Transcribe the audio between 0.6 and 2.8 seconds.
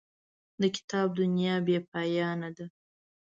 د کتاب دنیا بې پایانه ده.